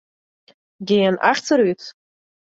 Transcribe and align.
Gean 0.87 1.15
achterút. 1.31 1.81